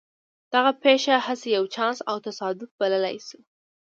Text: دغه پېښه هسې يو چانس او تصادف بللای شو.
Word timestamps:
دغه 0.53 0.71
پېښه 0.83 1.15
هسې 1.27 1.47
يو 1.57 1.65
چانس 1.75 1.99
او 2.09 2.17
تصادف 2.27 2.69
بللای 2.79 3.17
شو. 3.27 3.39